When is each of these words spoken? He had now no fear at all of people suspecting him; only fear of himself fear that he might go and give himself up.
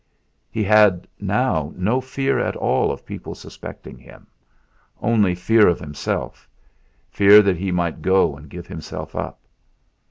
He 0.49 0.63
had 0.63 1.07
now 1.19 1.71
no 1.75 2.01
fear 2.01 2.39
at 2.39 2.55
all 2.55 2.91
of 2.91 3.05
people 3.05 3.35
suspecting 3.35 3.99
him; 3.99 4.25
only 4.99 5.35
fear 5.35 5.67
of 5.67 5.79
himself 5.79 6.49
fear 7.11 7.43
that 7.43 7.57
he 7.57 7.71
might 7.71 8.01
go 8.01 8.35
and 8.35 8.49
give 8.49 8.65
himself 8.65 9.15
up. 9.15 9.39